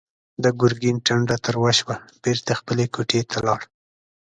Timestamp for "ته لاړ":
3.31-3.61